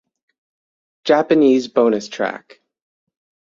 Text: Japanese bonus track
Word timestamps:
Japanese 1.03 1.67
bonus 1.67 2.07
track 2.09 2.59